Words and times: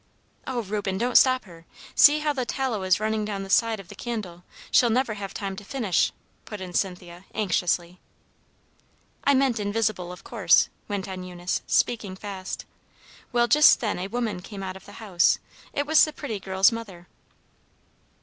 "Oh, 0.47 0.63
Reuben, 0.63 0.97
don't 0.97 1.15
stop 1.15 1.45
her! 1.45 1.67
See 1.93 2.17
how 2.21 2.33
the 2.33 2.43
tallow 2.43 2.81
is 2.81 2.99
running 2.99 3.23
down 3.23 3.43
the 3.43 3.51
side 3.51 3.79
of 3.79 3.87
the 3.87 3.93
candle! 3.93 4.43
She'll 4.71 4.89
never 4.89 5.13
have 5.13 5.31
time 5.31 5.55
to 5.57 5.63
finish," 5.63 6.11
put 6.43 6.59
in 6.59 6.73
Cynthia, 6.73 7.25
anxiously. 7.35 7.99
"I 9.23 9.35
meant 9.35 9.59
'invisible,' 9.59 10.11
of 10.11 10.23
course," 10.23 10.69
went 10.87 11.07
on 11.07 11.21
Eunice, 11.23 11.61
speaking 11.67 12.15
fast. 12.15 12.65
"Well, 13.31 13.47
just 13.47 13.79
then 13.79 13.99
a 13.99 14.07
woman 14.07 14.41
came 14.41 14.63
out 14.63 14.75
of 14.75 14.87
the 14.87 14.93
house. 14.93 15.37
It 15.71 15.85
was 15.85 16.03
the 16.03 16.13
pretty 16.13 16.39
girl's 16.39 16.71
mother. 16.71 17.07